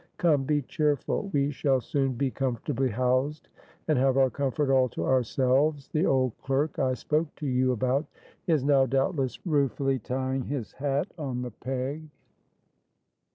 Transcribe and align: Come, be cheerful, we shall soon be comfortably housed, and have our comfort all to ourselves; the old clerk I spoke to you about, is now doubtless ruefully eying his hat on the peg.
Come, 0.17 0.45
be 0.45 0.63
cheerful, 0.63 1.29
we 1.31 1.51
shall 1.51 1.79
soon 1.79 2.13
be 2.13 2.31
comfortably 2.31 2.89
housed, 2.89 3.49
and 3.87 3.99
have 3.99 4.17
our 4.17 4.31
comfort 4.31 4.71
all 4.73 4.89
to 4.89 5.05
ourselves; 5.05 5.89
the 5.89 6.07
old 6.07 6.35
clerk 6.41 6.79
I 6.79 6.95
spoke 6.95 7.35
to 7.35 7.45
you 7.45 7.71
about, 7.71 8.07
is 8.47 8.63
now 8.63 8.87
doubtless 8.87 9.45
ruefully 9.45 10.01
eying 10.09 10.45
his 10.45 10.71
hat 10.71 11.13
on 11.19 11.43
the 11.43 11.51
peg. 11.51 12.09